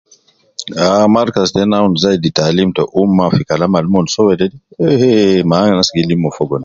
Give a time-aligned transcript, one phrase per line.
[0.83, 4.47] Ah markaz tena awun zaidi taalim ta umma ,fi kalam al mon soo wede,
[4.89, 6.57] eh eh, mal anas gi lim mon fogo